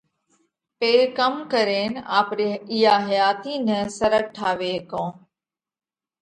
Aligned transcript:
پي 0.77 0.91
ڪم 1.17 1.33
ڪرينَ 1.51 1.91
آپرِي 2.19 2.49
اِيئا 2.71 2.95
حياتِي 3.07 3.53
نئہ 3.65 3.79
سرڳ 3.97 4.23
ٺاوي 4.35 4.69
هيڪونه؟ 4.75 5.13